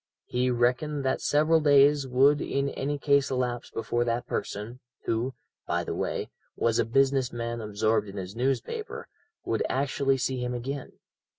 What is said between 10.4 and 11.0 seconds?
him again.